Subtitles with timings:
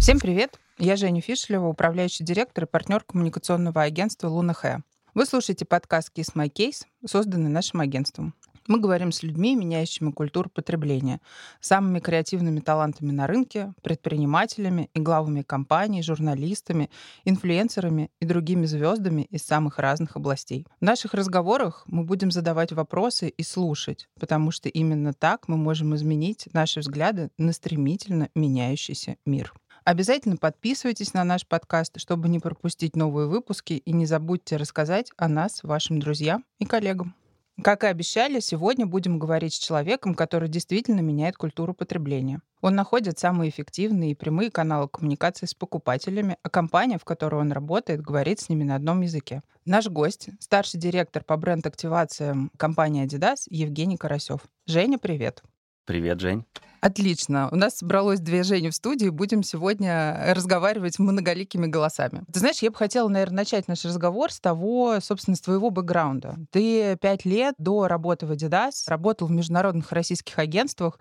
[0.00, 0.58] Всем привет!
[0.78, 4.80] Я Женя Фишелева, управляющий директор и партнер коммуникационного агентства «Луна Хэ».
[5.14, 8.34] Вы слушаете подкаст «Kiss My Case», созданный нашим агентством.
[8.70, 11.20] Мы говорим с людьми, меняющими культуру потребления,
[11.60, 16.88] самыми креативными талантами на рынке, предпринимателями и главами компаний, журналистами,
[17.24, 20.68] инфлюенсерами и другими звездами из самых разных областей.
[20.80, 25.96] В наших разговорах мы будем задавать вопросы и слушать, потому что именно так мы можем
[25.96, 29.52] изменить наши взгляды на стремительно меняющийся мир.
[29.82, 35.26] Обязательно подписывайтесь на наш подкаст, чтобы не пропустить новые выпуски, и не забудьте рассказать о
[35.26, 37.16] нас вашим друзьям и коллегам.
[37.62, 42.40] Как и обещали, сегодня будем говорить с человеком, который действительно меняет культуру потребления.
[42.62, 47.52] Он находит самые эффективные и прямые каналы коммуникации с покупателями, а компания, в которой он
[47.52, 49.42] работает, говорит с ними на одном языке.
[49.66, 54.40] Наш гость— старший директор по бренд-активациям компании Adidas Евгений Карасев.
[54.66, 55.42] Женя, привет.
[55.84, 56.44] Привет, Жень.
[56.80, 57.50] Отлично.
[57.52, 59.10] У нас собралось две Жени в студии.
[59.10, 62.22] Будем сегодня разговаривать многоликими голосами.
[62.32, 66.36] Ты знаешь, я бы хотела, наверное, начать наш разговор с того, собственно, с твоего бэкграунда.
[66.50, 70.98] Ты пять лет до работы в Adidas работал в международных российских агентствах,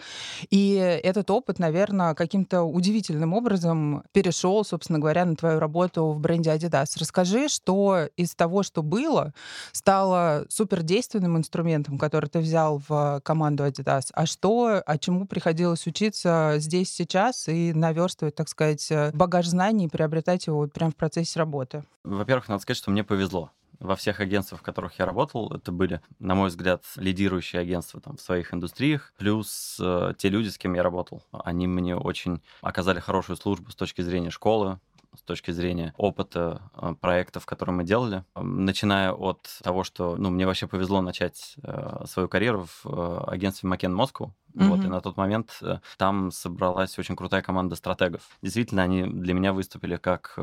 [0.50, 6.50] и этот опыт, наверное, каким-то удивительным образом перешел, собственно говоря, на твою работу в бренде
[6.50, 6.88] Adidas.
[6.98, 9.34] Расскажи, что из того, что было,
[9.72, 15.88] стало супердейственным инструментом, который ты взял в команду Adidas, а что, а чему приходилось приходилось
[15.88, 20.92] учиться здесь, сейчас и наверстывать, так сказать, э, багаж знаний и приобретать его вот прямо
[20.92, 21.84] в процессе работы?
[22.04, 26.02] Во-первых, надо сказать, что мне повезло во всех агентствах, в которых я работал, это были,
[26.20, 30.74] на мой взгляд, лидирующие агентства там, в своих индустриях, плюс э, те люди, с кем
[30.74, 31.24] я работал.
[31.32, 34.80] Они мне очень оказали хорошую службу с точки зрения школы,
[35.16, 40.46] с точки зрения опыта э, проектов, которые мы делали, начиная от того, что ну, мне
[40.46, 44.34] вообще повезло начать э, свою карьеру в э, агентстве Макен Москву.
[44.54, 44.68] Mm-hmm.
[44.68, 45.62] Вот, и на тот момент
[45.98, 48.22] там собралась очень крутая команда стратегов.
[48.42, 50.40] Действительно, они для меня выступили как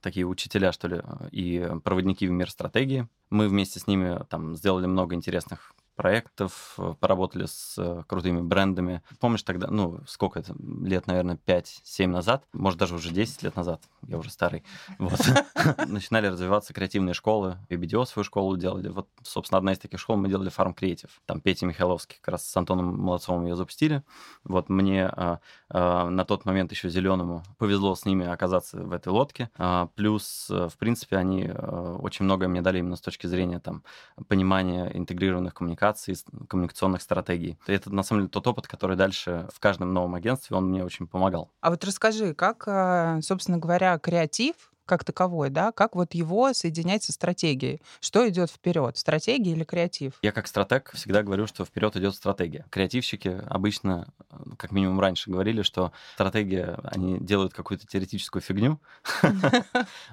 [0.00, 3.06] такие учителя, что ли, и проводники в мир стратегии.
[3.30, 9.02] Мы вместе с ними там сделали много интересных проектов, э, поработали с э, крутыми брендами.
[9.20, 13.82] Помнишь тогда, ну, сколько это, лет, наверное, 5-7 назад, может, даже уже 10 лет назад,
[14.06, 14.64] я уже старый,
[14.98, 15.20] вот,
[15.86, 18.88] начинали развиваться креативные школы, и BDO свою школу делали.
[18.88, 21.10] Вот, собственно, одна из таких школ мы делали Farm Creative.
[21.26, 24.02] Там Петя Михайловский как раз с Антоном Молодцовым ее запустили.
[24.44, 25.40] Вот мне а,
[25.74, 29.50] на тот момент еще зеленому повезло с ними оказаться в этой лодке.
[29.56, 33.82] А, плюс, в принципе, они а, очень многое мне дали именно с точки зрения там
[34.28, 36.16] понимания интегрированных коммуникаций
[36.48, 37.58] коммуникационных стратегий.
[37.66, 41.06] Это, на самом деле, тот опыт, который дальше в каждом новом агентстве, он мне очень
[41.06, 41.50] помогал.
[41.60, 44.54] А вот расскажи, как, э, собственно говоря, креатив
[44.86, 47.80] как таковой, да, как вот его соединять со стратегией?
[48.00, 50.14] Что идет вперед, стратегия или креатив?
[50.22, 52.66] Я как стратег всегда говорю, что вперед идет стратегия.
[52.70, 54.08] Креативщики обычно,
[54.58, 58.80] как минимум раньше говорили, что стратегия, они делают какую-то теоретическую фигню.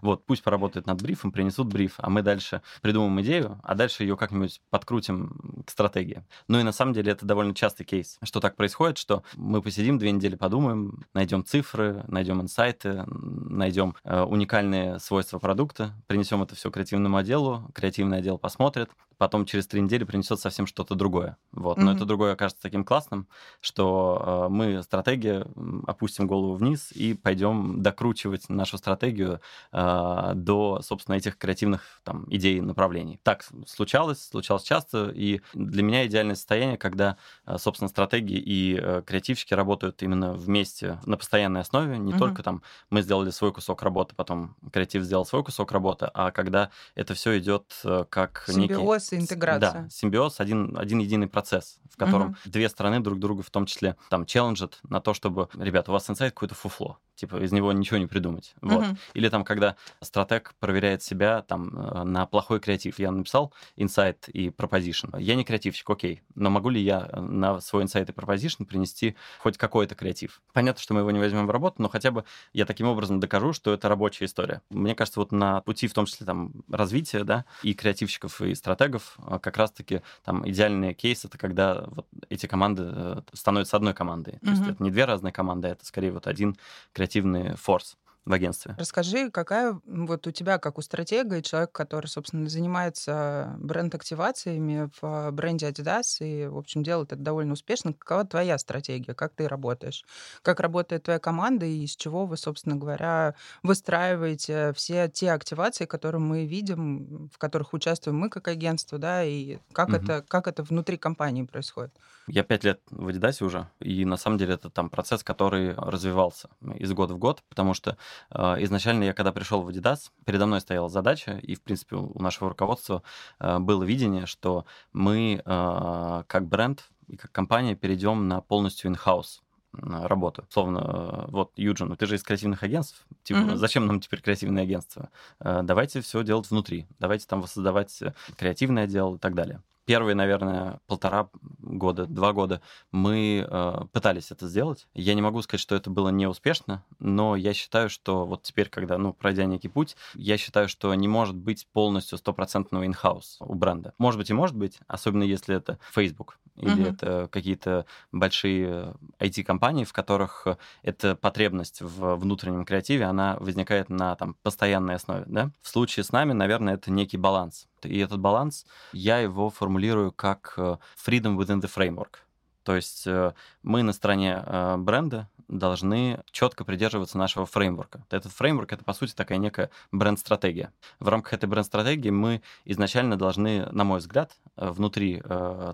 [0.02, 4.18] Вот, пусть поработают над брифом, принесут бриф, а мы дальше придумаем идею, а дальше ее
[4.18, 6.24] как-нибудь подкрутим к стратегии.
[6.48, 9.98] Ну и на самом деле это довольно частый кейс, что так происходит, что мы посидим
[9.98, 16.56] две недели, подумаем, найдем цифры, найдем инсайты, найдем э, уникальные уникальные свойства продукта, принесем это
[16.56, 18.90] все креативному отделу, креативный отдел посмотрит,
[19.22, 21.38] потом через три недели принесет совсем что-то другое.
[21.52, 21.78] Вот.
[21.78, 21.96] Но mm-hmm.
[21.96, 23.28] это другое окажется таким классным,
[23.60, 25.46] что э, мы стратегия
[25.86, 29.40] опустим голову вниз и пойдем докручивать нашу стратегию
[29.72, 33.20] э, до, собственно, этих креативных там, идей, направлений.
[33.22, 39.54] Так случалось, случалось часто, и для меня идеальное состояние, когда, э, собственно, стратегии и креативщики
[39.54, 42.18] работают именно вместе на постоянной основе, не mm-hmm.
[42.18, 46.72] только там мы сделали свой кусок работы, потом креатив сделал свой кусок работы, а когда
[46.96, 49.11] это все идет как Симбиоз некий...
[49.18, 49.84] интеграция.
[49.84, 52.38] Да, симбиоз, один, один единый процесс, в котором угу.
[52.46, 56.10] две стороны друг друга в том числе там челленджат на то, чтобы, ребята, у вас
[56.10, 58.54] инсайт какое-то фуфло, типа из него ничего не придумать.
[58.62, 58.86] Вот.
[58.86, 58.98] Угу.
[59.14, 63.00] Или там, когда стратег проверяет себя там э, на плохой креатив.
[63.00, 65.16] Я написал инсайт и proposition.
[65.18, 69.58] Я не креативщик, окей, но могу ли я на свой инсайт и proposition принести хоть
[69.58, 70.42] какой-то креатив?
[70.54, 73.54] Понятно, что мы его не возьмем в работу, но хотя бы я таким образом докажу,
[73.54, 74.62] что это рабочая история.
[74.70, 79.18] Мне кажется, вот на пути, в том числе там развития, да, и креативщиков, и стратегов,
[79.18, 84.40] а, как раз-таки там идеальный кейс это когда вот эти команды э, становятся одной командой.
[84.40, 84.50] То mm-hmm.
[84.50, 86.56] есть это не две разные команды, а это скорее вот один
[86.94, 87.98] креативный форс.
[88.26, 88.76] В агентстве.
[88.78, 95.32] Расскажи, какая вот у тебя, как у стратега и человека, который, собственно, занимается бренд-активациями в
[95.32, 100.06] бренде Adidas и, в общем, делает это довольно успешно, какова твоя стратегия, как ты работаешь,
[100.44, 103.34] как работает твоя команда и из чего вы, собственно говоря,
[103.64, 109.58] выстраиваете все те активации, которые мы видим, в которых участвуем мы как агентство, да, и
[109.74, 109.98] как, угу.
[109.98, 111.92] это, как это внутри компании происходит?
[112.28, 116.50] Я пять лет в Adidas уже, и на самом деле это там процесс, который развивался
[116.76, 117.96] из года в год, потому что э,
[118.32, 122.50] изначально я, когда пришел в Adidas, передо мной стояла задача, и, в принципе, у нашего
[122.50, 123.04] руководства
[123.40, 129.42] э, было видение, что мы э, как бренд и как компания перейдем на полностью in-house
[129.74, 130.46] работу.
[130.50, 133.56] Словно, вот, Юджин, ну ты же из креативных агентств, типа, mm-hmm.
[133.56, 135.10] зачем нам теперь креативные агентства?
[135.40, 138.04] Давайте все делать внутри, давайте там воссоздавать
[138.38, 141.30] креативный отдел и так далее первые, наверное, полтора
[141.60, 142.62] года, два года
[142.92, 144.88] мы э, пытались это сделать.
[144.94, 148.98] Я не могу сказать, что это было неуспешно, но я считаю, что вот теперь, когда,
[148.98, 153.94] ну, пройдя некий путь, я считаю, что не может быть полностью стопроцентного инхаус у бренда.
[153.98, 156.94] Может быть и может быть, особенно если это Facebook или uh-huh.
[156.94, 160.48] это какие-то большие IT-компании, в которых
[160.84, 165.52] эта потребность в внутреннем креативе, она возникает на там постоянной основе, да?
[165.62, 170.54] В случае с нами, наверное, это некий баланс и этот баланс, я его формулирую как
[170.58, 172.18] э, freedom within the framework.
[172.64, 173.34] То есть э,
[173.64, 178.04] мы на стороне э, бренда должны четко придерживаться нашего фреймворка.
[178.10, 180.72] Этот фреймворк— это, по сути, такая некая бренд-стратегия.
[181.00, 185.22] В рамках этой бренд-стратегии мы изначально должны, на мой взгляд, внутри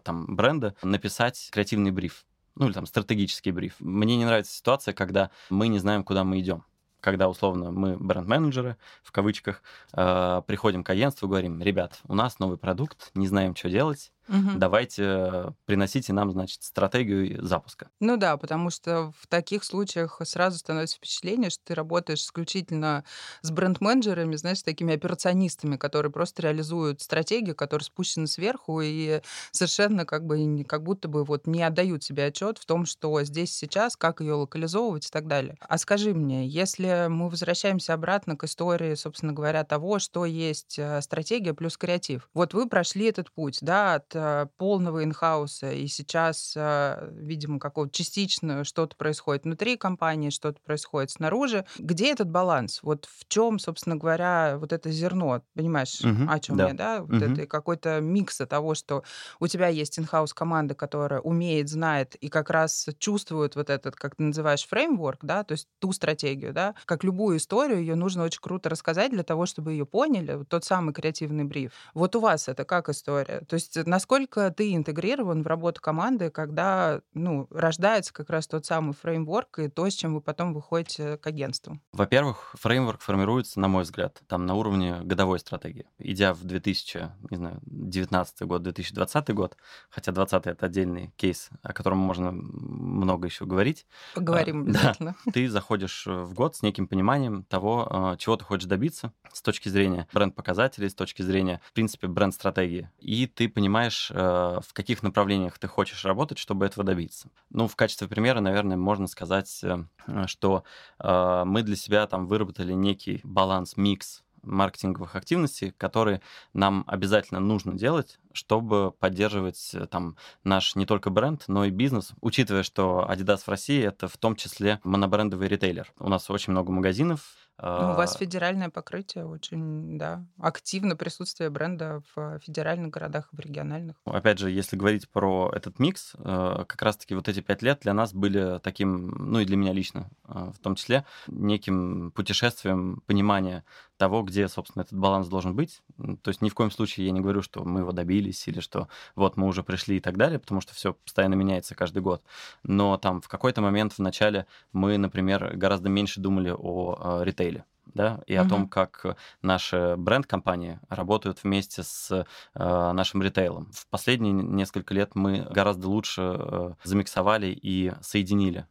[0.03, 2.25] там, бренда написать креативный бриф,
[2.55, 3.75] ну или там стратегический бриф.
[3.79, 6.63] Мне не нравится ситуация, когда мы не знаем, куда мы идем
[6.99, 9.61] когда условно мы бренд-менеджеры, в кавычках,
[9.93, 14.11] э, приходим к агентству и говорим, ребят, у нас новый продукт, не знаем, что делать,
[14.27, 14.57] Угу.
[14.57, 17.89] Давайте приносите нам, значит, стратегию запуска.
[17.99, 23.03] Ну да, потому что в таких случаях сразу становится впечатление, что ты работаешь исключительно
[23.41, 29.21] с бренд-менеджерами, знаешь, с такими операционистами, которые просто реализуют стратегию, которая спущена сверху и
[29.51, 33.53] совершенно как бы как будто бы вот не отдают себе отчет в том, что здесь
[33.53, 35.55] сейчас, как ее локализовывать и так далее.
[35.61, 41.01] А скажи мне, если мы возвращаемся обратно к истории, собственно говоря, того, что есть э,
[41.01, 42.29] стратегия плюс креатив.
[42.33, 44.15] Вот вы прошли этот путь, да, от
[44.57, 51.65] полного инхауса, и сейчас, э, видимо, какого-то частично что-то происходит внутри компании, что-то происходит снаружи.
[51.77, 52.79] Где этот баланс?
[52.81, 56.67] Вот в чем, собственно говоря, вот это зерно, понимаешь, угу, о чем да.
[56.67, 57.01] я, да?
[57.01, 57.33] Вот угу.
[57.33, 59.03] это какой-то микс того, что
[59.39, 64.15] у тебя есть инхаус команда, которая умеет, знает и как раз чувствует вот этот, как
[64.15, 68.41] ты называешь, фреймворк, да, то есть ту стратегию, да, как любую историю, ее нужно очень
[68.41, 71.71] круто рассказать для того, чтобы ее поняли, вот тот самый креативный бриф.
[71.93, 73.41] Вот у вас это как история?
[73.47, 78.65] То есть насколько насколько ты интегрирован в работу команды, когда ну, рождается как раз тот
[78.65, 81.81] самый фреймворк и то, с чем вы потом выходите к агентству?
[81.91, 85.87] Во-первых, фреймворк формируется, на мой взгляд, там на уровне годовой стратегии.
[85.97, 89.57] Идя в 2019 год, 2020 год,
[89.89, 93.85] хотя 20 это отдельный кейс, о котором можно много еще говорить.
[94.15, 95.15] Поговорим а, обязательно.
[95.25, 99.41] Да, ты заходишь в год с неким пониманием того, а, чего ты хочешь добиться с
[99.41, 102.89] точки зрения бренд-показателей, с точки зрения, в принципе, бренд-стратегии.
[102.99, 107.29] И ты понимаешь, понимаешь, э, в каких направлениях ты хочешь работать, чтобы этого добиться.
[107.49, 109.83] Ну, в качестве примера, наверное, можно сказать, э,
[110.27, 110.63] что
[110.99, 116.21] э, мы для себя там выработали некий баланс, микс маркетинговых активностей, которые
[116.53, 120.15] нам обязательно нужно делать, чтобы поддерживать там
[120.45, 124.37] наш не только бренд, но и бизнес, учитывая, что Adidas в России это в том
[124.37, 125.91] числе монобрендовый ритейлер.
[125.99, 131.49] У нас очень много магазинов, ну, у вас а федеральное покрытие очень, да, активно присутствие
[131.49, 133.95] бренда в федеральных городах и в региональных.
[134.05, 137.93] Опять же, если говорить про этот микс, э, как раз-таки вот эти пять лет для
[137.93, 143.63] нас были таким, ну и для меня лично э, в том числе, неким путешествием понимания
[143.97, 145.81] того, где, собственно, этот баланс должен быть.
[146.21, 148.87] То есть ни в коем случае я не говорю, что мы его добились или что
[149.15, 152.21] вот мы уже пришли и так далее, потому что все постоянно меняется каждый год.
[152.61, 157.46] Но там в какой-то момент в начале мы, например, гораздо меньше думали о ритейле ритейле
[157.93, 158.45] да, и угу.
[158.45, 163.71] о том, как наши бренд-компании работают вместе с э, нашим ритейлом.
[163.73, 168.67] В последние несколько лет мы гораздо лучше э, замиксовали и соединили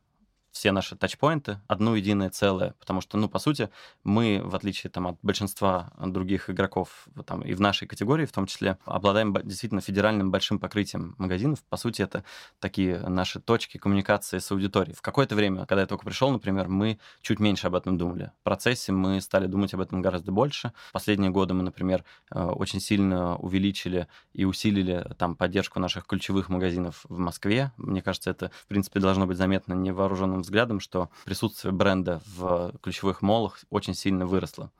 [0.56, 3.68] все наши тачпоинты одно единое целое, потому что, ну, по сути,
[4.04, 8.46] мы, в отличие там, от большинства других игроков там, и в нашей категории, в том
[8.46, 11.62] числе, обладаем действительно федеральным большим покрытием магазинов.
[11.68, 12.24] По сути, это
[12.58, 14.96] такие наши точки коммуникации с аудиторией.
[14.96, 18.32] В какое-то время, когда я только пришел, например, мы чуть меньше об этом думали.
[18.40, 20.72] В процессе мы стали думать об этом гораздо больше.
[20.92, 27.04] Последние годы мы, например, э, очень сильно увеличили и усилили там поддержку наших ключевых магазинов
[27.08, 27.72] в Москве.
[27.76, 33.20] Мне кажется, это, в принципе, должно быть заметно невооруженным взглядом, что присутствие бренда в ключевых
[33.20, 34.70] молах очень сильно выросло.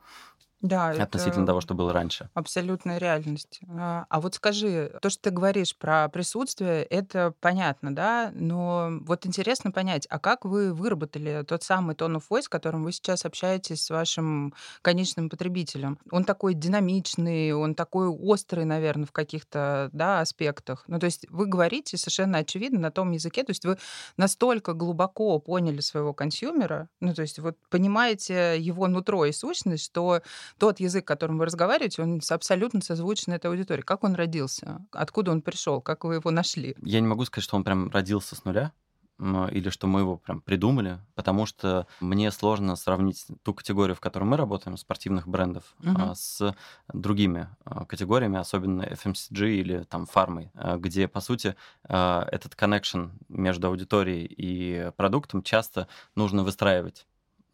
[0.61, 2.29] Да, относительно того, что было раньше.
[2.33, 3.59] абсолютная реальность.
[3.69, 8.31] А а вот скажи, то, что ты говоришь про присутствие, это понятно, да?
[8.33, 12.91] Но вот интересно понять, а как вы выработали тот самый tone of voice, которым вы
[12.91, 15.99] сейчас общаетесь с вашим конечным потребителем?
[16.11, 20.83] Он такой динамичный, он такой острый, наверное, в каких-то, да, аспектах.
[20.87, 23.77] Ну, то есть вы говорите совершенно очевидно на том языке, то есть вы
[24.17, 30.21] настолько глубоко поняли своего консюмера, ну, то есть вот понимаете его нутро и сущность, что
[30.57, 33.81] тот язык, которым вы разговариваете, он абсолютно созвучен этой аудитории.
[33.81, 34.85] Как он родился?
[34.91, 35.81] Откуда он пришел?
[35.81, 36.75] Как вы его нашли?
[36.81, 38.71] Я не могу сказать, что он прям родился с нуля,
[39.19, 44.25] или что мы его прям придумали, потому что мне сложно сравнить ту категорию, в которой
[44.25, 46.13] мы работаем, спортивных брендов, Мгм.
[46.13, 46.55] с
[46.93, 53.67] другими а, категориями, особенно FMCG или там фармой, а, где, по сути, этот connection между
[53.69, 57.07] аудиторией и продуктом часто нужно выстраивать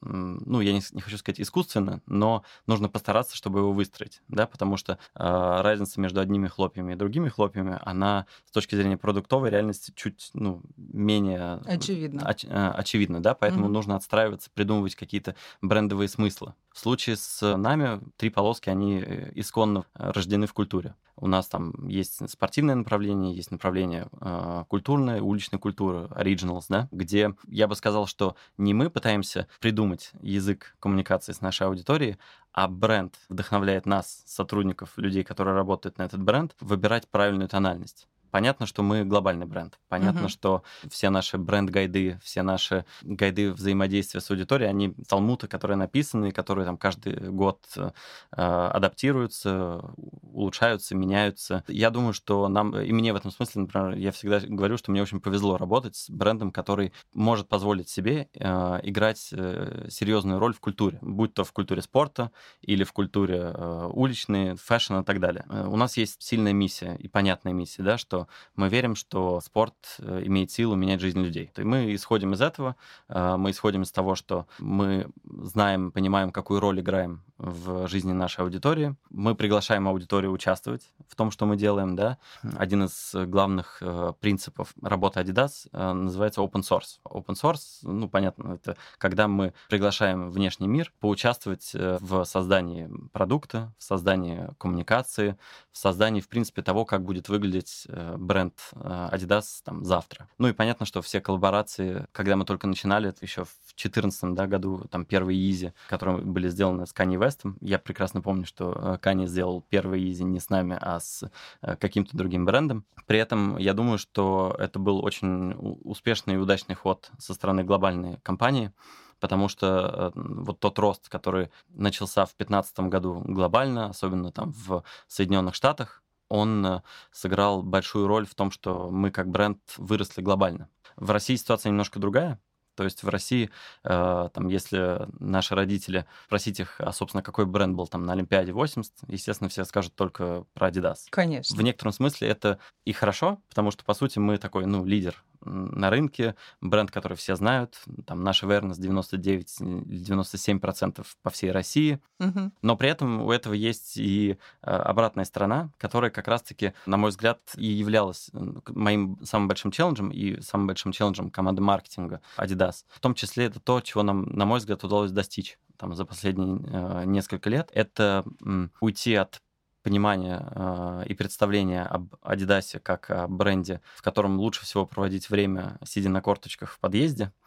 [0.06, 4.78] ну, я не, не хочу сказать искусственно, но нужно постараться, чтобы его выстроить, да, потому
[4.78, 9.92] что э, разница между одними хлопьями и другими хлопьями, она с точки зрения продуктовой реальности
[9.96, 12.22] чуть, ну, менее Очевидно.
[12.22, 13.74] оч- э, очевидно, да, поэтому Мгм.
[13.74, 16.54] нужно отстраиваться, придумывать какие-то брендовые смыслы.
[16.74, 20.96] В случае с нами три полоски, они э, исконно э, рождены в культуре.
[21.16, 27.36] У нас там есть спортивное направление, есть направление э, культурное, уличной культуры, originals, да, где
[27.48, 32.18] я бы сказал, что не мы пытаемся придумать язык коммуникации с нашей аудиторией,
[32.52, 38.08] а бренд вдохновляет нас, сотрудников, людей, которые работают на этот бренд, выбирать правильную тональность.
[38.34, 39.78] Понятно, что мы глобальный бренд.
[39.90, 40.30] Понятно, Мгм.
[40.30, 46.66] что все наши бренд-гайды, все наши гайды взаимодействия с аудиторией, они талмуты, которые написаны, которые
[46.66, 47.92] там каждый год э,
[48.36, 49.82] адаптируются,
[50.24, 51.64] улучшаются, меняются.
[51.68, 55.04] Я думаю, что нам, и мне в этом смысле, например, я всегда говорю, что мне
[55.04, 60.60] очень повезло работать с брендом, который может позволить себе э, играть э, серьезную роль в
[60.60, 62.32] культуре, будь то в культуре спорта
[62.64, 65.46] или в культуре э, уличной, fashion и так далее.
[65.50, 68.23] Э, У нас есть сильная миссия и понятная миссия, да, что
[68.56, 71.52] мы верим, что спорт э, имеет силу менять жизнь людей.
[71.58, 72.76] И мы исходим из этого,
[73.10, 78.42] э, мы исходим из того, что мы знаем, понимаем, какую роль играем в жизни нашей
[78.42, 78.96] аудитории.
[79.10, 82.18] Мы приглашаем аудиторию участвовать в том, что мы делаем, да.
[82.58, 87.00] Один из главных э, принципов работы Adidas э, называется open source.
[87.06, 93.74] Open source, ну, понятно, это когда мы приглашаем внешний мир поучаствовать э, в создании продукта,
[93.78, 95.38] в создании коммуникации,
[95.72, 100.30] в создании, в принципе, того, как будет выглядеть э, бренд э, Adidas там завтра.
[100.38, 104.48] Ну и понятно, что все коллаборации, когда мы только начинали, это еще в 2014 да,
[104.48, 108.98] году, там первые Easy, которые были сделаны с Kanye West, я прекрасно помню, что э,
[109.02, 111.30] Kanye сделал первый Easy не с нами, а с
[111.62, 112.86] э, каким-то другим брендом.
[113.06, 115.54] При этом я думаю, что это был очень
[115.84, 118.72] успешный и удачный ход со стороны глобальной компании,
[119.20, 124.84] потому что э, вот тот рост, который начался в 2015 году глобально, особенно там в
[125.08, 126.03] Соединенных Штатах,
[126.34, 130.68] он э, сыграл большую роль в том, что мы как бренд выросли глобально.
[130.96, 132.40] В России ситуация немножко другая.
[132.76, 133.52] То есть в России,
[133.84, 138.52] э, там, если наши родители спросить их, а, собственно, какой бренд был там на Олимпиаде
[138.52, 141.02] 80, естественно, все скажут только про Adidas.
[141.12, 141.56] Конечно.
[141.56, 145.90] В некотором смысле это и хорошо, потому что, по сути, мы такой, ну, лидер на
[145.90, 152.54] рынке, бренд, который все знают, там наш awareness 99 или 97% по всей России, Мгм.
[152.62, 157.10] но при этом у этого есть и э, обратная сторона, которая как раз-таки, на мой
[157.12, 162.86] взгляд, и являлась э, моим самым большим челленджем и самым большим челленджем команды маркетинга Adidas.
[162.90, 166.60] В том числе это то, чего нам, на мой взгляд, удалось достичь там, за последние
[166.66, 167.70] э, несколько лет.
[167.74, 169.42] Это м, уйти от
[169.84, 175.78] понимания э, и представления об Адидасе как о бренде, в котором лучше всего проводить время,
[175.86, 177.32] сидя на корточках в подъезде.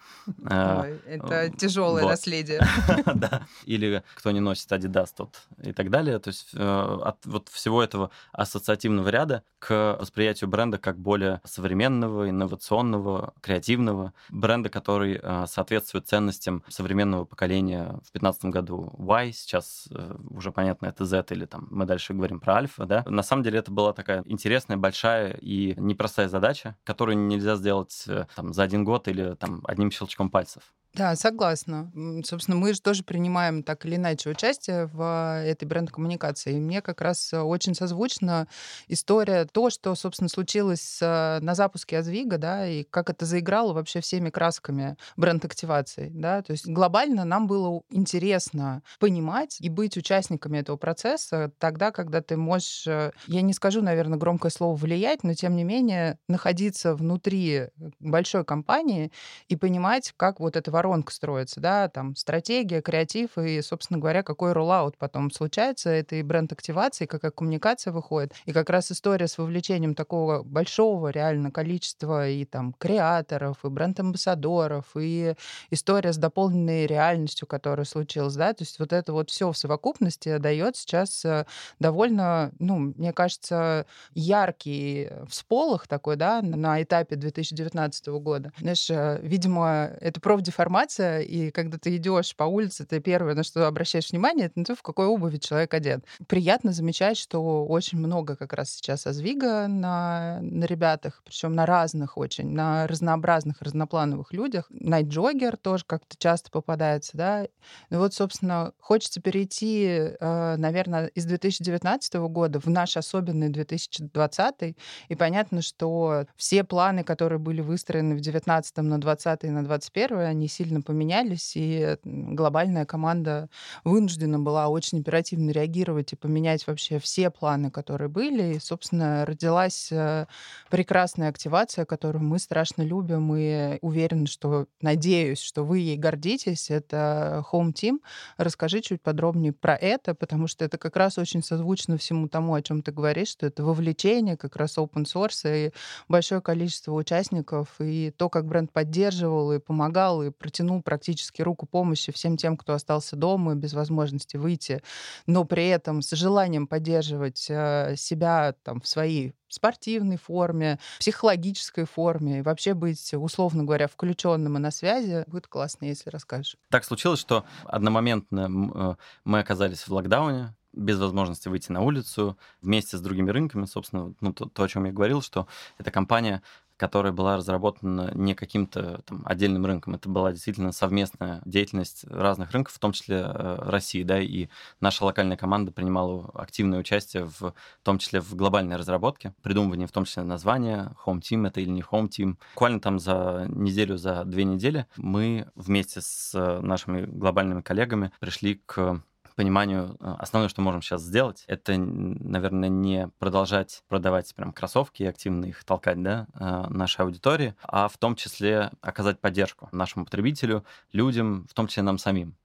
[0.49, 2.11] Э, Ой, это э, тяжелое вот.
[2.11, 2.61] наследие.
[3.14, 3.47] да.
[3.64, 6.19] Или кто не носит Adidas, тот и так далее.
[6.19, 12.28] То есть э, от вот всего этого ассоциативного ряда к восприятию бренда как более современного,
[12.28, 19.88] инновационного, креативного бренда, который соответствует ценностям современного поколения в 2015 году Y, сейчас
[20.31, 23.04] уже понятно, это Z или там мы дальше говорим про альфа, да.
[23.06, 28.26] На самом деле это была такая интересная, большая и непростая задача, которую нельзя сделать э,
[28.35, 30.62] там за один год или там одним щелчком пальцев.
[30.97, 31.93] Да, согласна.
[32.25, 36.55] Собственно, мы же тоже принимаем так или иначе участие в этой бренд-коммуникации.
[36.55, 38.49] И мне как раз очень созвучна
[38.88, 44.31] история, то, что, собственно, случилось на запуске Азвига, да, и как это заиграло вообще всеми
[44.31, 46.41] красками бренд-активации, да.
[46.41, 52.38] То есть глобально нам было интересно понимать и быть участниками этого процесса тогда, когда ты
[52.38, 57.67] можешь, э, я не скажу, наверное, громкое слово влиять, но тем не менее находиться внутри
[58.00, 59.12] большой компании
[59.49, 64.52] и понимать, как вот эта воронка строится, да, там стратегия, креатив и, собственно говоря, какой
[64.52, 68.33] роллаут потом случается этой бренд-активации, какая коммуникация выходит.
[68.45, 74.85] И как раз история с вовлечением такого большого реально количества и там креаторов, и бренд-амбассадоров,
[74.97, 75.35] и
[75.71, 80.38] история с дополненной реальностью, которая случилась, да, то есть вот это вот все в совокупности
[80.38, 81.47] дает сейчас э,
[81.81, 88.52] довольно, ну, мне кажется, яркий всполох такой, да, на этапе 2019 года.
[88.61, 90.75] Знаешь, э, видимо, это профдеформация,
[91.21, 94.75] и когда ты идешь по улице, ты первое, на что обращаешь внимание, это на то,
[94.75, 96.04] в какой обуви человек одет.
[96.26, 102.18] Приятно замечать, что очень много как раз сейчас озвига на, на ребятах, причем на разных
[102.18, 104.66] очень, на разнообразных, разноплановых людях.
[104.71, 107.47] Найт-джоггер тоже как-то часто попадается, да.
[107.90, 114.76] Ну вот, собственно, хочется перейти, э, наверное, из 2019 года в наш особенный 2020,
[115.09, 120.18] и понятно, что все планы, которые были выстроены в 2019 на 20 и на 21
[120.18, 123.49] они сильно поменялись, и глобальная команда
[123.85, 128.55] вынуждена была очень оперативно реагировать и поменять вообще все планы, которые были.
[128.55, 130.27] И, собственно, родилась э,
[130.71, 136.71] прекрасная активация, которую мы страшно любим и уверены, что, надеюсь, что вы ей гордитесь.
[136.71, 137.99] Это Home Team.
[138.37, 142.63] Расскажи чуть подробнее про это, потому что это как раз очень созвучно всему тому, о
[142.63, 145.73] чем ты говоришь, что это вовлечение как раз open source и
[146.09, 152.12] большое количество участников, и то, как бренд поддерживал и помогал, и протянул практически руку помощи
[152.12, 154.81] всем тем, кто остался дома без возможности выйти,
[155.26, 162.38] но при этом с желанием поддерживать э, себя там, в своей спортивной форме, психологической форме,
[162.38, 166.57] и вообще быть, условно говоря, включенным и на связи, будет классно, если расскажешь.
[166.71, 172.97] Так случилось, что одномоментно э, мы оказались в локдауне, без возможности выйти на улицу, вместе
[172.97, 175.49] с другими рынками, собственно, ну, то, то, о чем я говорил, что
[175.79, 176.43] эта компания
[176.76, 179.95] которая была разработана не каким-то там, отдельным рынком.
[179.95, 184.49] Это была действительно совместная деятельность разных рынков, в том числе э, России, да, и
[184.80, 189.92] наша локальная команда принимала активное участие в, в том числе в глобальной разработке, придумывании в
[189.92, 192.37] том числе названия, Home Team это или не Home Team.
[192.54, 199.02] Буквально там за неделю, за две недели мы вместе с нашими глобальными коллегами пришли к
[199.37, 205.07] пониманию, э, основное, что можем сейчас сделать, это, наверное, не продолжать продавать прям кроссовки и
[205.07, 210.64] активно их толкать, да, э, нашей аудитории, а в том числе оказать поддержку нашему потребителю,
[210.93, 212.37] людям, в том числе нам самим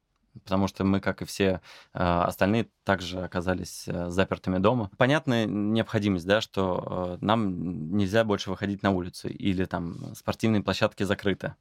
[0.44, 1.62] потому что мы, как и все
[1.94, 4.90] э, остальные, также оказались э, запертыми дома.
[4.98, 11.04] Понятная необходимость, да, что э, нам нельзя больше выходить на улицу или там спортивные площадки
[11.04, 11.56] закрыты.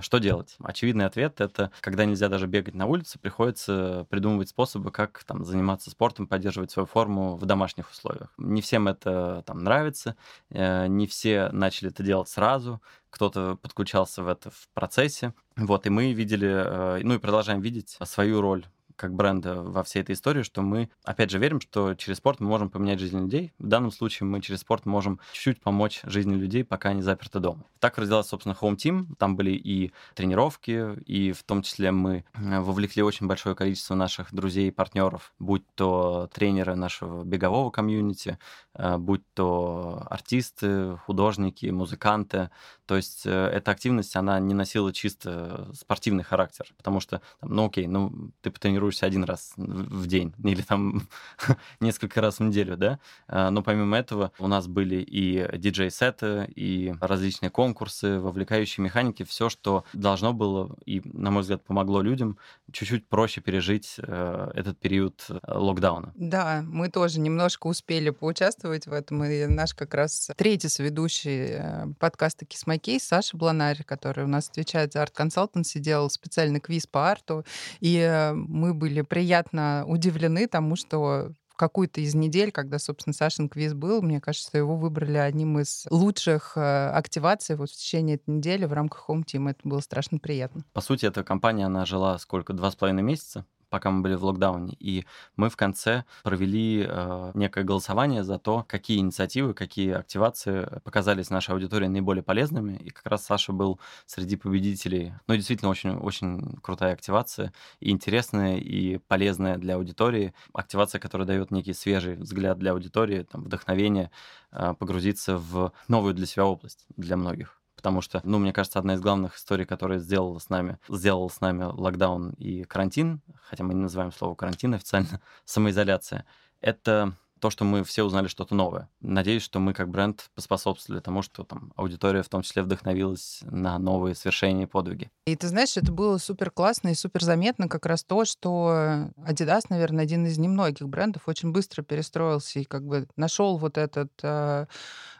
[0.00, 0.56] Что делать?
[0.62, 5.90] Очевидный ответ— это когда нельзя даже бегать на улице, приходится придумывать способы, как там заниматься
[5.90, 8.32] спортом, поддерживать свою форму в домашних условиях.
[8.36, 10.16] Не всем это там нравится,
[10.50, 15.34] не все начали это делать сразу, кто-то подключался в это в процессе.
[15.56, 18.66] Вот, и мы видели, э, ну и продолжаем видеть свою роль
[18.98, 22.48] как бренда во всей этой истории, что мы, опять же, верим, что через спорт мы
[22.48, 23.54] можем поменять жизнь людей.
[23.58, 27.64] В данном случае мы через спорт можем чуть-чуть помочь жизни людей, пока они заперты дома.
[27.78, 29.14] Так родилась, собственно, Home Team.
[29.16, 34.34] Там были и тренировки, и в том числе мы э, вовлекли очень большое количество наших
[34.34, 38.38] друзей и партнеров, будь то тренеры нашего бегового комьюнити,
[38.74, 42.50] э, будь то артисты, художники, музыканты.
[42.86, 47.86] То есть э, эта активность, она не носила чисто спортивный характер, потому что, ну окей,
[47.86, 51.02] ну ты потренируешь тренируешься один раз в день или там
[51.80, 52.98] несколько раз в неделю, да.
[53.26, 59.48] А, но помимо этого у нас были и диджей-сеты, и различные конкурсы, вовлекающие механики, все,
[59.48, 62.38] что должно было и, на мой взгляд, помогло людям
[62.72, 66.12] чуть-чуть проще пережить э, этот период э, локдауна.
[66.14, 69.24] Да, мы тоже немножко успели поучаствовать в этом.
[69.24, 74.92] И наш как раз третий соведущий э, подкаста Case, Саша Бланарь, который у нас отвечает
[74.92, 77.44] за арт-консалтанси, делал специальный квиз по арту.
[77.80, 84.00] И мы были приятно удивлены тому, что какую-то из недель, когда, собственно, Сашин квиз был,
[84.00, 88.72] мне кажется, его выбрали одним из лучших э, активаций вот в течение этой недели в
[88.72, 89.50] рамках Home Team.
[89.50, 90.62] Это было страшно приятно.
[90.72, 92.52] По сути, эта компания, она жила сколько?
[92.52, 94.76] Два с половиной месяца пока мы были в локдауне.
[94.78, 95.04] И
[95.36, 101.52] мы в конце провели э, некое голосование за то, какие инициативы, какие активации показались нашей
[101.52, 102.76] аудитории наиболее полезными.
[102.76, 105.12] И как раз Саша был среди победителей.
[105.26, 110.34] Ну, действительно, очень, очень крутая активация, и интересная, и полезная для аудитории.
[110.52, 114.10] Активация, которая дает некий свежий взгляд для аудитории, там, вдохновение
[114.52, 118.94] э, погрузиться в новую для себя область для многих потому что, ну, мне кажется, одна
[118.94, 123.72] из главных историй, которая сделала с нами, сделала с нами локдаун и карантин, хотя мы
[123.72, 126.26] не называем слово карантин официально, самоизоляция,
[126.60, 128.88] это то, что мы все узнали что-то новое.
[129.00, 133.78] Надеюсь, что мы как бренд поспособствовали тому, что там аудитория в том числе вдохновилась на
[133.78, 135.08] новые свершения и подвиги.
[135.24, 139.66] И ты знаешь, это было супер классно и супер заметно как раз то, что Adidas,
[139.68, 144.66] наверное, один из немногих брендов очень быстро перестроился и как бы нашел вот этот э,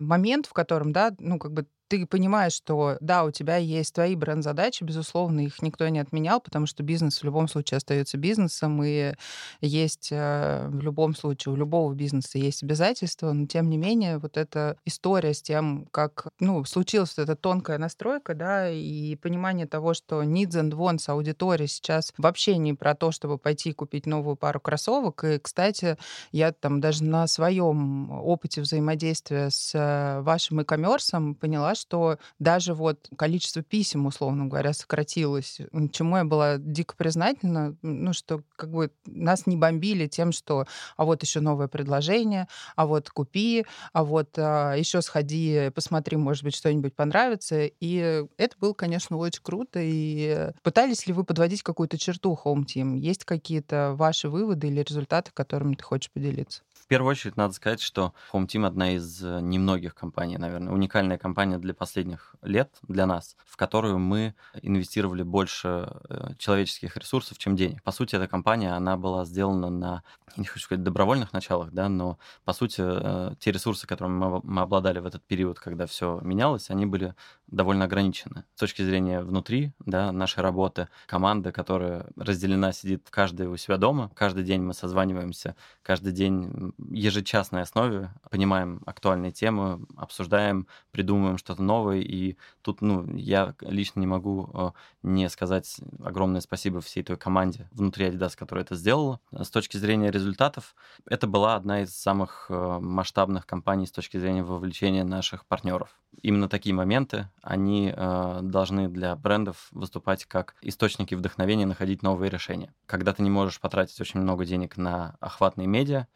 [0.01, 4.15] момент, в котором, да, ну как бы ты понимаешь, что да, у тебя есть твои
[4.15, 9.15] бренд-задачи, безусловно, их никто не отменял, потому что бизнес в любом случае остается бизнесом, и
[9.61, 14.37] есть э, в любом случае, у любого бизнеса есть обязательства, но тем не менее вот
[14.37, 19.95] эта история с тем, как ну, случилась вот эта тонкая настройка, да, и понимание того,
[19.95, 24.61] что needs and wants аудитории сейчас вообще не про то, чтобы пойти купить новую пару
[24.61, 25.25] кроссовок.
[25.25, 25.97] И, кстати,
[26.33, 33.09] я там даже на своем опыте взаимодействия с э, вашим e-commerce поняла, что даже вот
[33.17, 35.61] количество писем, условно говоря, сократилось,
[35.93, 41.05] чему я была дико признательна, ну, что как бы нас не бомбили тем, что а
[41.05, 46.55] вот еще новое предложение, а вот купи, а вот а, еще сходи, посмотри, может быть,
[46.55, 47.67] что-нибудь понравится.
[47.67, 49.81] И это было, конечно, очень круто.
[49.83, 52.97] И пытались ли вы подводить какую-то черту Home Team?
[52.97, 56.63] Есть какие-то ваши выводы или результаты, которыми ты хочешь поделиться?
[56.73, 61.19] В первую очередь надо сказать, что Home Team одна из э, немногих компаний, наверное, уникальная
[61.19, 67.57] компания для последних лет для нас, в которую мы инвестировали больше э, человеческих ресурсов, чем
[67.57, 67.83] денег.
[67.83, 70.03] По сути, эта компания, она была сделана на,
[70.37, 74.99] не хочу сказать, добровольных началах, да, но по сути э, те ресурсы, которыми мы обладали
[74.99, 77.15] в этот период, когда все менялось, они были
[77.51, 78.45] довольно ограничены.
[78.55, 84.11] С точки зрения внутри, да, нашей работы, команда, которая разделена, сидит каждый у себя дома,
[84.15, 91.99] каждый день мы созваниваемся, каждый день ежечасной основе понимаем актуальные темы, обсуждаем, придумываем что-то новое.
[91.99, 94.71] И тут, ну, я лично не могу э,
[95.03, 99.21] не сказать огромное спасибо всей той команде внутри Adidas, которая это сделала.
[99.33, 100.75] С точки зрения результатов,
[101.07, 105.99] это была одна из самых э, масштабных компаний с точки зрения вовлечения наших партнеров.
[106.23, 112.75] Именно такие моменты, они э, должны для брендов выступать как источники вдохновения, находить новые решения.
[112.87, 116.07] Когда ты не можешь потратить очень много денег на охватные медиа,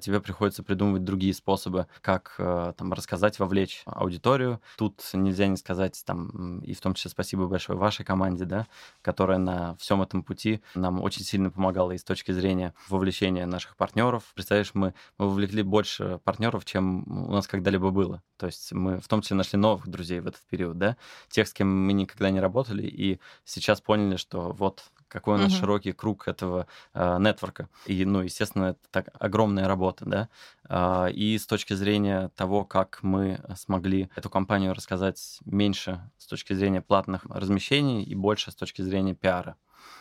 [0.00, 4.60] тебе приходится придумывать другие способы, как э, там рассказать, вовлечь аудиторию.
[4.76, 8.66] Тут нельзя не сказать там, и в том числе спасибо большое вашей команде, да,
[9.02, 13.76] которая на всем этом пути нам очень сильно помогала и с точки зрения вовлечения наших
[13.76, 14.24] партнеров.
[14.34, 18.22] Представляешь, мы, мы вовлекли больше партнеров, чем у нас когда-либо было.
[18.36, 20.96] То есть мы в том числе нашли новых друзей в этот период, да,
[21.28, 25.52] тех, с кем мы никогда не работали, и сейчас поняли, что вот какой у нас
[25.52, 25.60] угу.
[25.60, 27.68] широкий круг этого э, нетворка.
[27.86, 30.28] И, ну, естественно, это так огромная работа, да.
[30.68, 36.54] Э, и с точки зрения того, как мы смогли эту компанию рассказать меньше с точки
[36.54, 39.56] зрения платных размещений и больше с точки зрения пиара.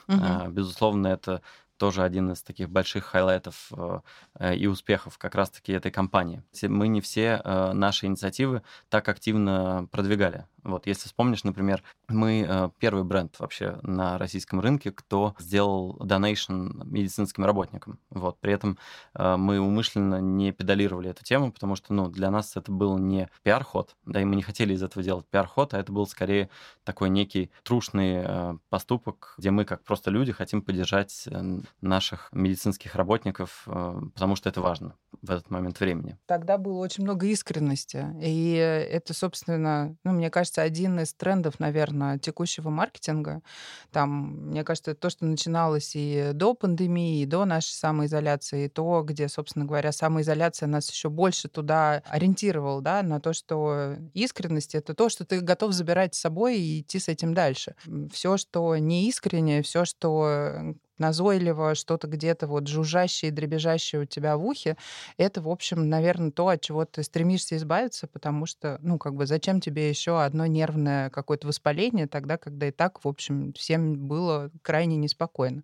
[0.08, 0.18] Угу.
[0.18, 1.42] Э, безусловно, это
[1.82, 3.72] тоже один из таких больших хайлайтов
[4.40, 6.44] э, и успехов как раз-таки этой компании.
[6.62, 10.46] Мы не все э, наши инициативы так активно продвигали.
[10.64, 16.84] Вот, если вспомнишь, например, мы э, первый бренд вообще на российском рынке, кто сделал donation
[16.86, 18.00] медицинским работникам.
[18.10, 18.78] Вот, при этом
[19.16, 23.30] э, мы умышленно не педалировали эту тему, потому что, ну, для нас это был не
[23.44, 26.50] пиар-ход, да, и мы не хотели из этого делать пиар-ход, а это был скорее
[26.84, 31.28] такой некий трушный э, поступок, где мы, как просто люди, хотим поддержать
[31.82, 36.18] наших медицинских работников, потому что это важно в этот момент времени.
[36.26, 41.60] Тогда было очень много искренности, и это, собственно, ну, мне кажется, кажется, один из трендов,
[41.60, 43.42] наверное, текущего маркетинга.
[43.92, 49.04] Там, мне кажется, то, что начиналось и до пандемии, и до нашей самоизоляции, и то,
[49.04, 54.94] где, собственно говоря, самоизоляция нас еще больше туда ориентировала, да, на то, что искренность— это
[54.94, 57.76] то, что ты готов забирать с собой и идти с этим дальше.
[58.12, 64.38] Все, что не искреннее, все, что назойливо, что-то где-то вот жужжащее и дребезжащее у тебя
[64.38, 64.78] в ухе,
[65.18, 69.26] это, в общем, наверное, то, от чего ты стремишься избавиться, потому что, ну, как бы,
[69.26, 74.52] зачем тебе еще одно нервное какое-то воспаление тогда, когда и так, в общем, всем было
[74.64, 75.64] крайне неспокойно.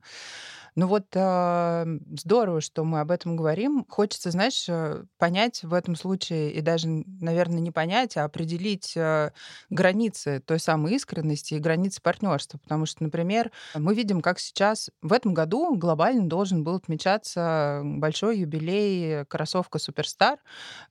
[0.78, 1.86] Ну вот э,
[2.16, 3.84] здорово, что мы об этом говорим.
[3.90, 9.32] Хочется, знаешь, э, понять в этом случае, и даже, наверное, не понять, а определить э,
[9.72, 12.60] границы той самой искренности и границы партнерства.
[12.60, 18.38] Потому что, например, мы видим, как сейчас в этом году глобально должен был отмечаться большой
[18.38, 20.38] юбилей кроссовка Суперстар.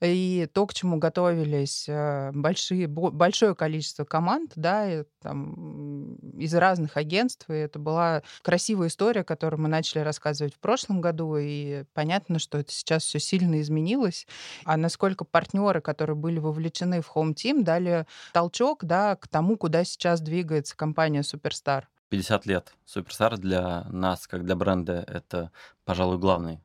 [0.01, 7.49] И то, к чему готовились э, большие, большое количество команд, да, там, из разных агентств.
[7.51, 11.37] И это была красивая история, которую мы начали рассказывать в прошлом году.
[11.37, 14.27] И понятно, что это сейчас все сильно изменилось.
[14.65, 19.85] А насколько партнеры, которые были вовлечены в Home Team, дали толчок да, к тому, куда
[19.85, 21.89] сейчас двигается компания Суперстар.
[22.09, 22.75] 50 лет.
[22.85, 25.51] Суперстар для нас, как для бренда, это,
[25.85, 26.61] пожалуй, главный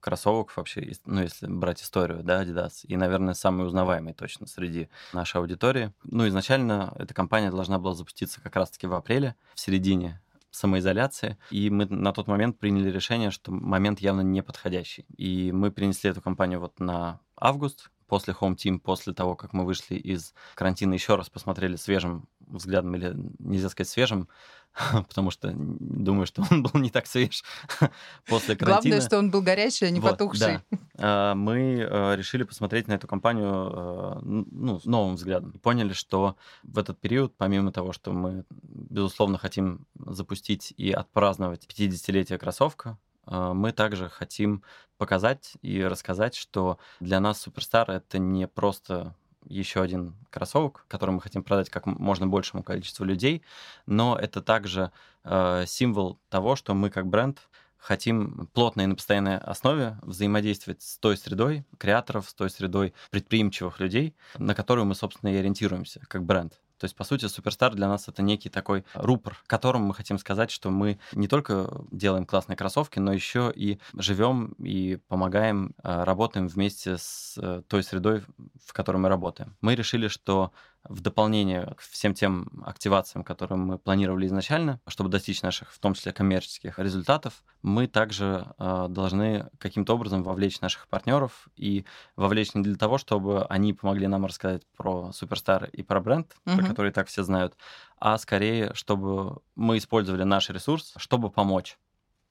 [0.00, 5.36] кроссовок вообще, ну, если брать историю, да, Adidas, и, наверное, самый узнаваемый точно среди нашей
[5.36, 5.92] аудитории.
[6.04, 11.70] Ну, изначально эта компания должна была запуститься как раз-таки в апреле, в середине самоизоляции, и
[11.70, 15.06] мы на тот момент приняли решение, что момент явно не подходящий.
[15.16, 19.64] И мы принесли эту компанию вот на август, после Home Team, после того, как мы
[19.64, 24.28] вышли из карантина, еще раз посмотрели свежим взглядом, или нельзя сказать свежим,
[25.08, 27.42] потому что думаю, что он был не так свеж
[28.26, 28.96] после карантина.
[28.96, 30.60] Главное, что он был горячий, а не вот, потухший.
[30.70, 30.78] Да.
[30.98, 35.52] А, мы э, решили посмотреть на эту компанию э, ну, новым взглядом.
[35.62, 42.38] Поняли, что в этот период, помимо того, что мы, безусловно, хотим запустить и отпраздновать 50-летие
[42.38, 44.62] кроссовка, э, мы также хотим
[44.98, 49.14] показать и рассказать, что для нас Суперстар это не просто
[49.46, 53.42] еще один кроссовок, который мы хотим продать как можно большему количеству людей,
[53.86, 54.92] но это также
[55.24, 57.40] э, символ того, что мы как бренд
[57.80, 63.80] хотим плотно и на постоянной основе взаимодействовать с той средой креаторов, с той средой предприимчивых
[63.80, 66.60] людей, на которую мы, собственно, и ориентируемся как бренд.
[66.80, 70.50] То есть, по сути, Суперстар для нас это некий такой рупор, которым мы хотим сказать,
[70.50, 76.48] что мы не только делаем классные кроссовки, но еще и живем и помогаем, э, работаем
[76.48, 78.22] вместе с э, той средой,
[78.66, 79.54] в которой мы работаем.
[79.60, 80.52] Мы решили, что
[80.84, 85.94] в дополнение к всем тем активациям, которые мы планировали изначально, чтобы достичь наших, в том
[85.94, 91.84] числе коммерческих результатов, мы также э, должны каким-то образом вовлечь наших партнеров и
[92.16, 96.56] вовлечь не для того, чтобы они помогли нам рассказать про Суперстар и про бренд, угу.
[96.56, 97.56] про который так все знают,
[97.98, 101.78] а скорее, чтобы мы использовали наш ресурс, чтобы помочь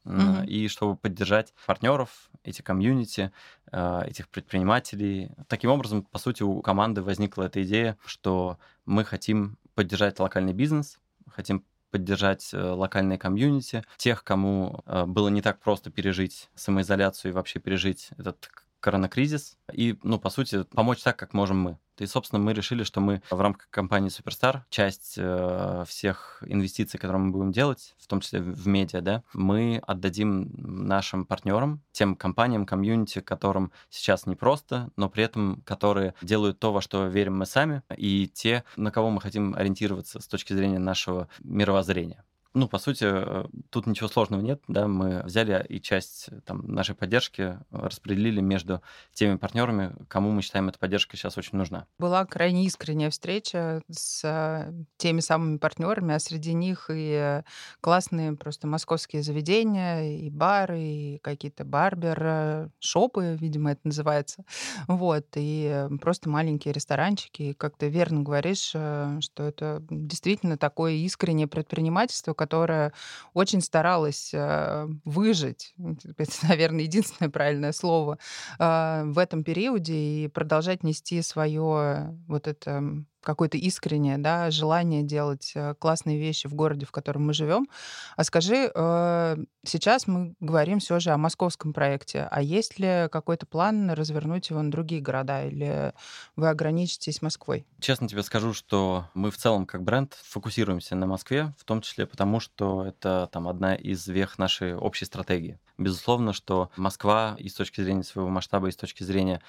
[0.10, 0.44] угу.
[0.46, 3.32] и чтобы поддержать партнеров, эти комьюнити,
[3.72, 5.32] э, этих предпринимателей.
[5.48, 11.00] Таким образом, по сути, у команды возникла эта идея, что мы хотим поддержать локальный бизнес,
[11.28, 17.34] хотим поддержать э, локальные комьюнити, тех, кому э, было не так просто пережить самоизоляцию и
[17.34, 21.78] вообще пережить этот коронакризис, и, ну, по сути, помочь так, как можем мы.
[22.02, 27.22] И, собственно, мы решили, что мы в рамках компании Суперстар часть э, всех инвестиций, которые
[27.22, 32.66] мы будем делать, в том числе в медиа, да, мы отдадим нашим партнерам, тем компаниям,
[32.66, 37.84] комьюнити, которым сейчас непросто, но при этом которые делают то, во что верим мы сами,
[37.96, 42.24] и те, на кого мы хотим ориентироваться с точки зрения нашего мировоззрения.
[42.56, 46.96] Ну, по сути, э, тут ничего сложного нет, да, мы взяли и часть там, нашей
[46.96, 48.82] поддержки распределили между
[49.14, 51.86] теми партнерами, кому мы считаем, эта поддержка сейчас очень нужна.
[52.00, 57.44] Была крайне искренняя встреча с э, теми самыми партнерами, а среди них и
[57.82, 64.44] классные просто московские заведения, и бары, и какие-то барбер-шопы, видимо, это называется,
[64.88, 70.94] вот, и просто маленькие ресторанчики, и как ты верно говоришь, э, что это действительно такое
[70.94, 72.92] искреннее предпринимательство, которая
[73.36, 78.18] очень старалась э, выжить, это, наверное, единственное правильное слово,
[78.58, 85.52] э, в этом периоде и продолжать нести свое вот это какое-то искреннее да, желание делать
[85.56, 87.68] э, классные вещи в городе, в котором мы живем.
[88.16, 93.46] А скажи, э, сейчас мы говорим все же о московском проекте, а есть ли какой-то
[93.46, 95.94] план развернуть его на другие города, или
[96.36, 97.66] вы ограничитесь Москвой?
[97.80, 102.06] Честно тебе скажу, что мы в целом как бренд фокусируемся на Москве, в том числе
[102.06, 105.60] потому, что это там одна из вех нашей общей стратегии.
[105.78, 109.42] Безусловно, что Москва и с точки зрения своего масштаба, и с точки зрения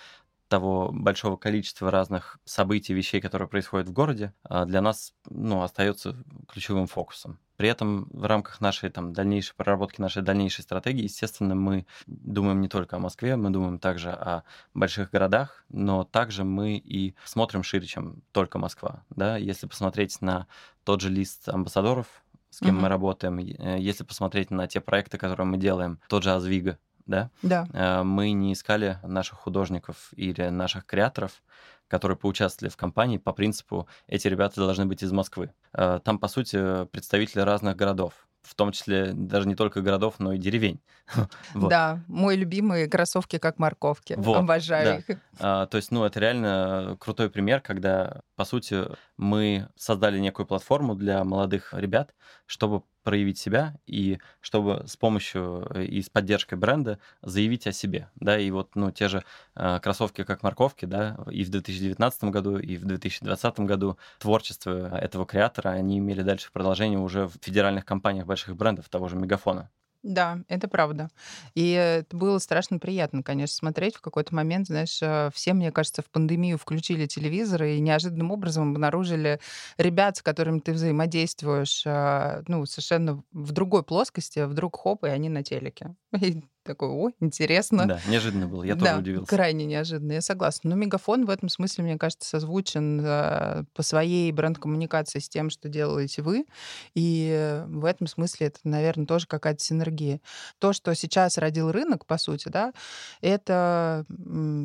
[0.51, 6.17] того большого количества разных событий, вещей, которые происходят в городе, а, для нас ну, остается
[6.49, 7.39] ключевым фокусом.
[7.57, 12.69] При этом в рамках нашей там, дальнейшей проработки, нашей дальнейшей стратегии, естественно, мы думаем не
[12.69, 14.43] только о Москве, мы думаем также о
[14.75, 19.05] больших городах, но также мы и смотрим шире, чем только Москва.
[19.11, 19.37] Да?
[19.37, 20.49] Если посмотреть на
[20.83, 22.09] тот же лист амбассадоров,
[22.51, 22.83] с кем угу.
[22.83, 26.79] мы работаем, если посмотреть на те проекты, которые мы делаем, тот же Азвига,
[27.11, 27.31] да?
[27.43, 27.69] Да.
[27.73, 31.43] Э, мы не искали наших художников или наших креаторов,
[31.89, 35.53] которые поучаствовали в компании по принципу «эти ребята должны быть из Москвы».
[35.73, 38.15] Э, там, по сути, представители разных городов.
[38.43, 40.81] в том числе даже не только городов, но и деревень.
[41.55, 41.69] вот.
[41.69, 44.15] Да, мой любимый кроссовки как морковки.
[44.17, 44.97] Вот, Обожаю да.
[44.97, 45.21] их.
[45.39, 48.87] А, то есть, ну, это реально крутой пример, когда, по сути,
[49.19, 52.15] мы создали некую платформу для молодых ребят,
[52.47, 58.11] чтобы проявить себя и чтобы с помощью э, и с поддержкой бренда заявить о себе,
[58.17, 62.59] да, и вот, ну, те же э, кроссовки как морковки, да, и в 2019 году,
[62.59, 68.27] и в 2020 году творчество этого креатора, они имели дальше продолжение уже в федеральных компаниях
[68.27, 69.71] больших брендов, того же Мегафона.
[70.03, 71.11] Да, это правда.
[71.55, 73.97] И это было страшно приятно, конечно, смотреть.
[73.97, 78.71] В какой-то момент, знаешь, э, все, мне кажется, в пандемию включили телевизоры и неожиданным образом
[78.73, 79.41] обнаружили
[79.77, 85.29] ребят, с которыми ты взаимодействуешь, э, ну, совершенно в другой плоскости, вдруг хоп, и они
[85.29, 85.95] на телеке.
[86.21, 87.87] И такой, о, интересно.
[87.87, 89.27] Да, неожиданно было, я тоже удивился.
[89.27, 90.71] крайне неожиданно, я согласна.
[90.71, 95.69] Но Мегафон в этом смысле, мне кажется, созвучен э, по своей бренд-коммуникации с тем, что
[95.69, 96.47] делаете вы.
[96.95, 100.21] И в этом смысле это, наверное, тоже какая-то синергия.
[100.61, 102.73] То, что сейчас родил рынок, по сути, да,
[103.21, 104.07] это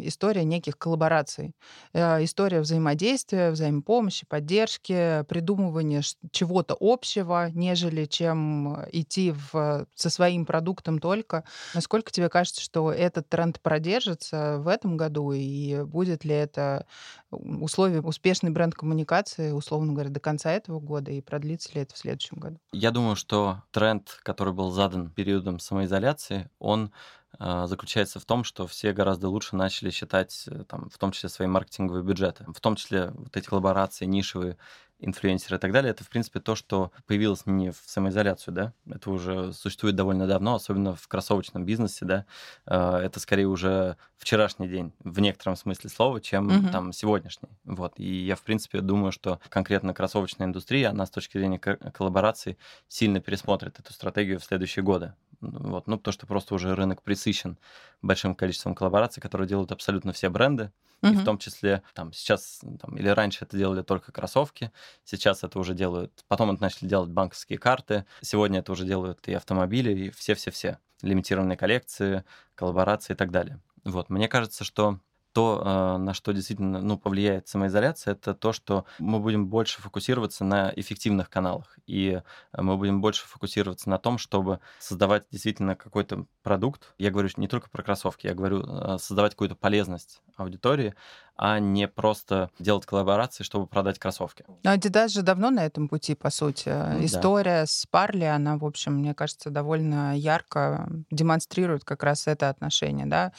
[0.04, 1.56] история неких коллабораций.
[1.94, 11.00] Э, история взаимодействия, взаимопомощи, поддержки, придумывания чего-то общего, нежели чем идти в, со своим продуктом
[11.00, 11.44] только.
[11.74, 16.86] Насколько тебе кажется, что этот тренд продержится в этом году, и будет ли это
[17.32, 22.38] условие успешной бренд-коммуникации, условно говоря, до конца этого года, и продлится ли это в следующем
[22.38, 22.60] году?
[22.72, 26.92] Я думаю, что тренд, который был задан периодом самоизоляции, он
[27.38, 31.30] а, заключается в том, что все гораздо лучше начали считать, э, там, в том числе
[31.30, 34.58] свои маркетинговые бюджеты, в том числе вот эти коллаборации, нишевые
[35.00, 39.12] инфлюенсеры и так далее, это, в принципе, то, что появилось не в самоизоляцию, да, это
[39.12, 42.26] уже существует довольно давно, особенно в кроссовочном бизнесе, да,
[42.66, 46.70] а, это скорее уже вчерашний день в некотором смысле слова, чем угу.
[46.72, 51.38] там сегодняшний, вот, и я, в принципе, думаю, что конкретно кроссовочная индустрия, она с точки
[51.38, 55.14] зрения коллаборации сильно пересмотрит эту стратегию в следующие годы,
[55.52, 57.58] вот, ну, потому что просто уже рынок присыщен
[58.02, 62.98] большим количеством коллабораций, которые делают абсолютно все бренды, и в том числе там сейчас там,
[62.98, 64.72] или раньше это делали только кроссовки,
[65.04, 69.34] сейчас это уже делают, потом это начали делать банковские карты, сегодня это уже делают и
[69.34, 72.24] автомобили, и все-все-все, лимитированные коллекции,
[72.56, 73.60] коллаборации и так далее.
[73.84, 75.00] Вот, мне кажется, что
[75.36, 80.46] то, а, на что действительно ну, повлияет самоизоляция, это то, что мы будем больше фокусироваться
[80.46, 81.78] на эффективных каналах.
[81.88, 82.22] И
[82.58, 86.94] мы будем больше фокусироваться на том, чтобы создавать действительно какой-то продукт.
[86.98, 90.96] Я говорю не только про кроссовки, я говорю а, создавать какую-то полезность аудитории,
[91.38, 94.46] а не просто делать коллаборации, чтобы продать кроссовки.
[94.64, 96.70] Но Adidas же давно на этом пути, по сути.
[96.70, 97.66] Ну, История да.
[97.66, 103.34] с Парли, она, в общем, мне кажется, довольно ярко демонстрирует как раз это отношение, да,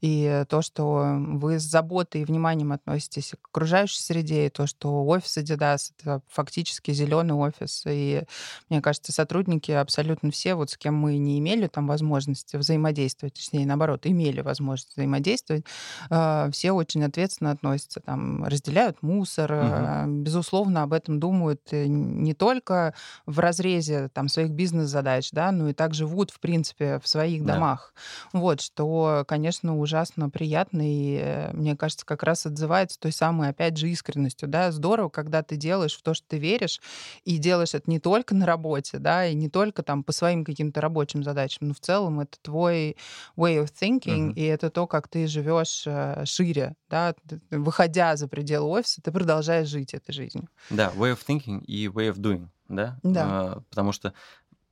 [0.00, 5.04] и то, что вы с заботой и вниманием относитесь к окружающей среде, и то, что
[5.04, 8.24] офис Adidas— это фактически зеленый офис, и
[8.70, 13.66] мне кажется, сотрудники абсолютно все, вот с кем мы не имели там возможности взаимодействовать, точнее,
[13.66, 15.66] наоборот, имели возможность взаимодействовать,
[16.08, 20.22] а, все очень ответственно ответственно относятся, там, разделяют мусор, угу.
[20.22, 22.94] безусловно, об этом думают э, не только
[23.26, 27.54] в разрезе там, своих бизнес-задач, да, но и так живут, в принципе, в своих да.
[27.54, 27.94] домах.
[28.32, 33.76] Вот, что, конечно, ужасно приятно, и, э, мне кажется, как раз отзывается той самой, опять
[33.76, 36.80] же, искренностью, да, здорово, когда ты делаешь в то, что ты веришь,
[37.24, 40.80] и делаешь это не только на работе, да, и не только там по своим каким-то
[40.80, 42.96] рабочим задачам, но в целом это твой
[43.36, 44.34] way of thinking, угу.
[44.34, 45.86] и это то, как ты живешь
[46.24, 47.14] шире, да,
[47.50, 50.48] выходя за пределы офиса, ты продолжаешь жить этой жизнью.
[50.70, 52.98] Да, way of thinking и way of doing, да?
[53.02, 53.24] Да.
[53.26, 54.14] А, потому что,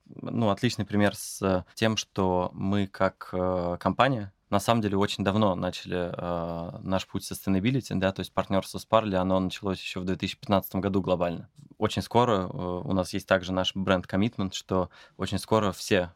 [0.06, 5.54] ну, отличный пример с тем, что мы как э, компания на самом деле очень давно
[5.54, 10.04] начали э, наш путь sustainability, да, то есть партнерство с Parley, оно началось еще в
[10.04, 11.48] 2015 году глобально.
[11.78, 16.12] Очень скоро э, у нас есть также наш бренд commitment, что очень скоро все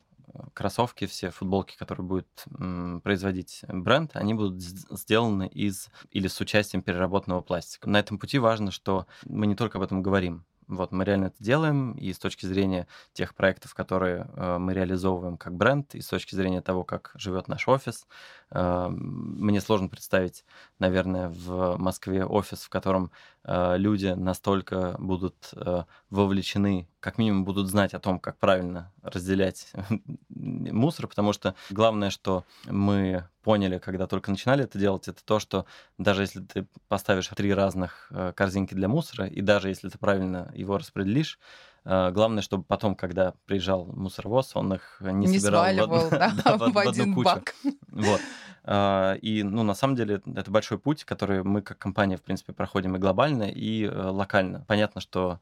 [0.55, 2.45] кроссовки, все футболки, которые будет
[3.03, 7.89] производить бренд, они будут сделаны из или с участием переработанного пластика.
[7.89, 11.37] На этом пути важно, что мы не только об этом говорим, вот, мы реально это
[11.41, 16.07] делаем, и с точки зрения тех проектов, которые э, мы реализовываем как бренд, и с
[16.07, 18.07] точки зрения того, как живет наш офис,
[18.51, 20.45] э, мне сложно представить,
[20.85, 23.11] наверное, в Москве офис, в котором
[23.45, 29.73] э, люди настолько будут э, вовлечены, как минимум будут знать о том, как правильно разделять
[30.29, 35.65] мусор, потому что главное, что мы поняли, когда только начинали это делать, это то, что
[35.99, 40.51] даже если ты поставишь три разных э, корзинки для мусора, и даже если ты правильно
[40.55, 41.39] его распределишь,
[41.85, 46.57] главное, чтобы потом, когда приезжал мусоровоз, он их не, не собирал сваливал, в, да, да,
[46.57, 47.25] в, в один кучу.
[47.25, 47.55] бак.
[47.89, 48.21] Вот.
[48.65, 52.53] Э, и, ну, на самом деле, это большой путь, который мы как компания, в принципе,
[52.53, 54.65] проходим и глобально, и локально.
[54.67, 55.41] Понятно, что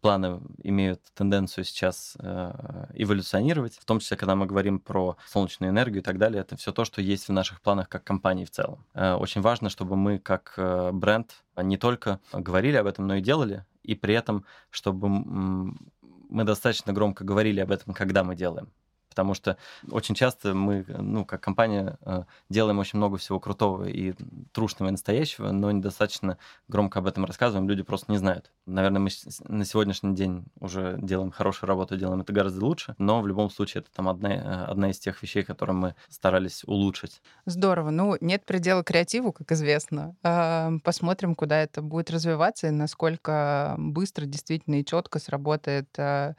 [0.00, 6.00] планы имеют тенденцию сейчас э, эволюционировать, в том числе, когда мы говорим про солнечную энергию
[6.00, 8.84] и так далее, это все то, что есть в наших планах как компании в целом.
[8.94, 13.20] Э, очень важно, чтобы мы как э, бренд не только говорили об этом, но и
[13.20, 18.72] делали, и при этом, чтобы мы достаточно громко говорили об этом, когда мы делаем
[19.10, 19.58] потому что
[19.90, 24.14] очень часто мы, ну, как компания, э, делаем очень много всего крутого и
[24.52, 28.50] трушного и настоящего, но недостаточно громко об этом рассказываем, люди просто не знают.
[28.66, 29.10] Наверное, мы
[29.48, 33.82] на сегодняшний день уже делаем хорошую работу, делаем это гораздо лучше, но в любом случае
[33.82, 37.20] это там одна, э, одна из тех вещей, которые мы старались улучшить.
[37.44, 37.90] Здорово.
[37.90, 40.14] Ну, нет предела креативу, как известно.
[40.84, 46.34] Посмотрим, куда это будет развиваться и насколько быстро действительно и четко сработает э,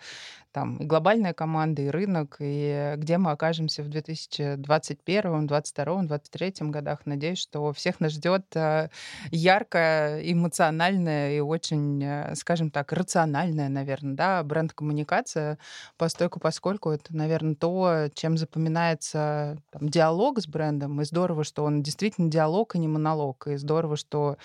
[0.52, 7.00] там и глобальная команда, и рынок, и где мы окажемся в 2021, 2022, 2023 годах.
[7.06, 8.90] Надеюсь, что всех нас ждет э,
[9.32, 15.58] яркая, эмоциональная и очень, э, скажем так, рациональная, наверное, да, бренд-коммуникация,
[15.98, 21.82] постольку поскольку это, наверное, то, чем запоминается там, диалог с брендом, и здорово, что он
[21.82, 24.38] действительно диалог, а не монолог, и здорово, что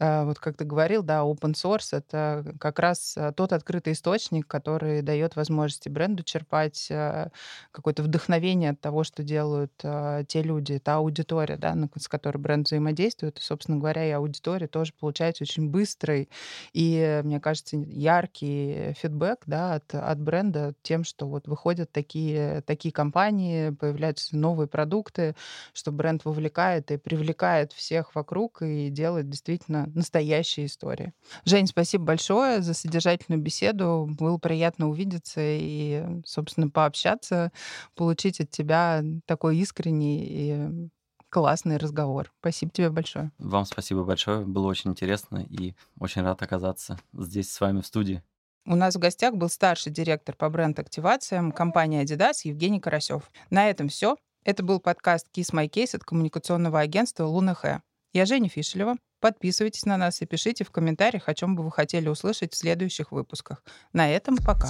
[0.00, 5.02] вот как ты говорил, да, open source— это как раз э, тот открытый источник, который
[5.02, 7.28] дает возможности бренду черпать э,
[7.70, 13.38] какое-то вдохновение от того, что делают те люди, та аудитория, да, с которой бренд взаимодействует.
[13.38, 16.28] И, собственно говоря, и аудитория тоже получается очень быстрый
[16.72, 22.92] и, мне кажется, яркий фидбэк да, от, от бренда тем, что вот выходят такие, такие
[22.92, 25.34] компании, появляются новые продукты,
[25.72, 31.12] что бренд вовлекает и привлекает всех вокруг и делает действительно настоящая история.
[31.44, 34.08] Жень, спасибо большое за содержательную беседу.
[34.18, 37.52] Было приятно увидеться и, собственно, пообщаться,
[37.94, 40.88] получить от тебя такой искренний и
[41.30, 42.32] классный разговор.
[42.40, 43.30] Спасибо тебе большое.
[43.38, 44.44] Вам спасибо большое.
[44.44, 48.22] Было очень интересно и очень рад оказаться здесь с вами в студии.
[48.66, 53.30] У нас в гостях был старший директор по бренд-активациям компании Adidas Евгений Карасев.
[53.48, 54.16] На этом все.
[54.44, 57.80] Это был подкаст Kiss My Case от коммуникационного агентства Луна Хэ.
[58.12, 58.96] Я Женя Фишелева.
[59.20, 63.12] Подписывайтесь на нас и пишите в комментариях, о чем бы вы хотели услышать в следующих
[63.12, 63.62] выпусках.
[63.92, 64.68] На этом пока.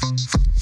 [0.00, 0.57] Thank you